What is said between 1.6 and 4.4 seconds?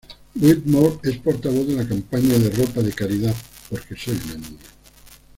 de la campaña de ropa de caridad Porque soy una